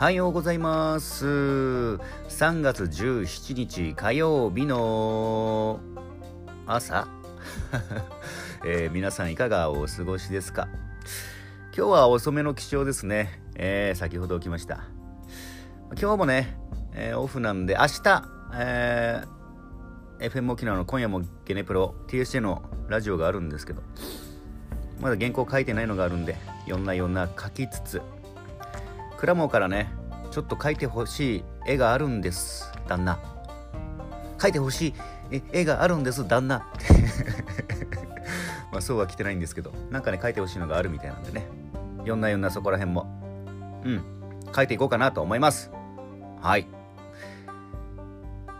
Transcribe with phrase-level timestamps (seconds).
[0.00, 1.26] おはようございます。
[1.26, 5.78] 3月17日火曜日の
[6.66, 7.06] 朝、
[8.64, 10.68] えー皆さんいかがお過ごしですか？
[11.76, 13.42] 今日は遅めの起床ですね。
[13.56, 14.84] えー先ほど起きました。
[16.00, 16.58] 今日もね、
[16.94, 18.24] えーオフなんで明日、
[18.54, 19.22] え
[20.20, 23.82] FM 沖縄の今夜もゲネプロ TSJ のラジオがあるんですけど、
[24.98, 28.00] まだ原稿書いてないのがあるんで、いろんないろんな書きつつ、
[29.18, 29.92] クラモからね
[30.30, 33.18] ちょっと描いてほしい絵があるんです旦那。
[34.38, 34.94] 描いてほしい
[35.30, 36.58] え絵があるんです旦那。
[38.72, 39.72] まあそうは来てないんですけど。
[39.90, 41.46] なんかね描いてほしいのがあるみたいなんでね。
[42.04, 43.82] いろんないろんなそこら辺も。
[43.84, 44.02] うん。
[44.52, 45.70] 描いていこうかなと思います。
[46.40, 46.66] はい。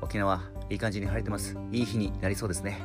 [0.00, 1.56] 沖縄いい感じに晴れてます。
[1.70, 2.82] いい日になりそうですね。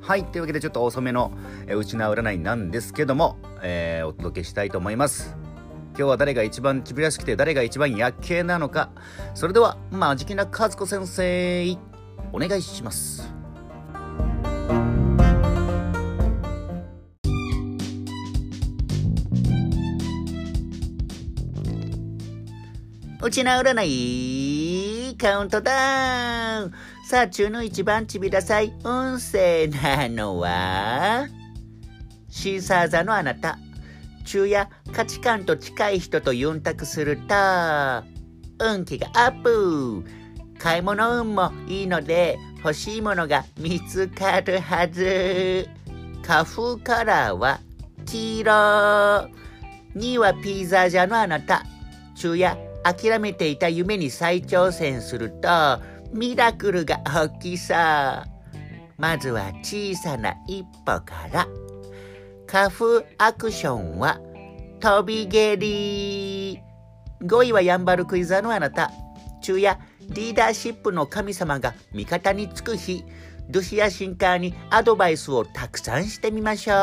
[0.00, 0.24] はい。
[0.24, 1.32] というわけでちょっと遅めの
[1.66, 5.45] えうちな占いなんですけども、えーお届けしたいと思います。
[5.98, 8.90] 今日は誰が一番ちびらしくて誰が一番夜景なのか。
[9.34, 11.78] それではマジキな和子先生
[12.34, 13.32] お願いします。
[23.22, 26.72] うちな占いカウントダウン。
[27.08, 28.74] さあ中の一番ちびらさい。
[28.84, 31.26] 運勢なのは
[32.28, 33.58] シーサー座のあなた。
[34.26, 37.34] 昼夜価値観と近い人とユンタクすると
[38.58, 40.04] 運気がアップ。
[40.58, 45.68] 買い物運もいいので欲しいものが見つかるはず。
[46.26, 47.60] 花粉カラーは
[48.04, 48.52] 黄色。
[49.94, 51.62] 2位はピーザージャのあなた。
[52.16, 55.48] 昼夜諦めていた夢に再挑戦すると
[56.12, 56.98] ミラクルが
[57.40, 57.76] 起きそう。
[58.98, 61.46] まずは小さな一歩から。
[62.46, 64.20] 花粉アクションは
[64.80, 66.60] 飛び蹴り。
[67.22, 68.92] 5位はヤンバルクイザーのあなた。
[69.42, 69.78] 昼夜
[70.10, 73.04] リーダーシップの神様が味方につく日。
[73.48, 76.76] ドゥシアシンカーにアドバイスをたくさんしてみましょう。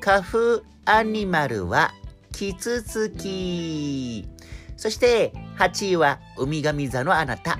[0.00, 1.92] 花粉アニマルは
[2.32, 4.28] キツツキ。
[4.76, 7.58] そして8位はウミガミ座のあなた。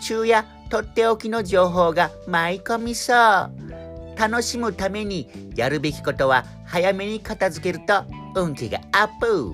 [0.00, 3.63] 昼夜とっておきの情報が舞い込みそう。
[4.16, 8.04] 楽しむためにやるべきことは早めに片付けると
[8.34, 9.52] 運気がアップ。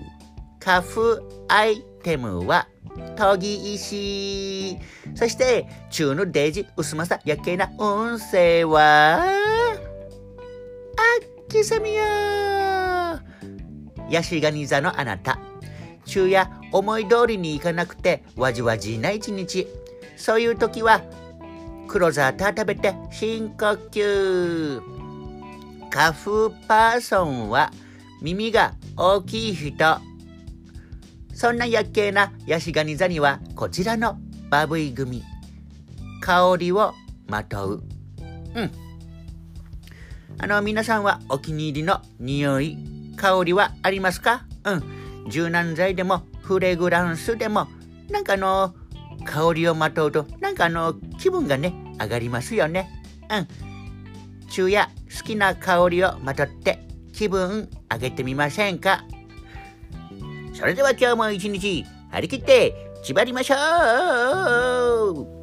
[0.63, 2.69] 花粉アイテムは
[3.17, 4.77] 研ぎ石。
[5.15, 9.25] そして中のデージ薄まさ夜景な運勢は。
[9.25, 9.29] あ
[11.49, 12.03] きさみよ
[14.11, 15.39] ヤシガニ座のあなた。
[16.05, 19.67] 昼夜思い通りにいかなくてわじわじな一日。
[20.17, 21.01] そういう時は
[21.91, 24.81] 黒砂糖食べて深呼吸。
[25.91, 27.73] 花粉パーソンは
[28.23, 29.99] 耳が大きい人。
[31.35, 34.21] そんな夜景なヤシガニ座にはこちらの
[34.51, 35.25] バブイ組。
[36.21, 36.95] 香りを
[37.27, 37.83] まとう。
[38.55, 38.71] うん。
[40.39, 42.79] あの皆さんはお気に入りの匂い。
[43.17, 44.45] 香りはありますか？
[44.65, 45.29] うん。
[45.29, 47.67] 柔軟剤でもフレグランスでも
[48.11, 48.77] なんかあの
[49.25, 52.91] 香りをまとうとなんかあの気分がね上がりますよね。
[53.31, 53.49] うん。
[54.49, 56.81] 昼夜好きな香りをまとって
[57.13, 59.05] 気分上げてみませんか？
[60.55, 63.55] それでは今日も一日張り切って縛りましょ
[65.37, 65.40] う。